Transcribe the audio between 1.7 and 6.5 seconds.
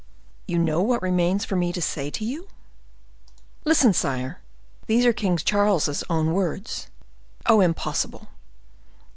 to say to you?" "Listen, sire; these are King Charles's own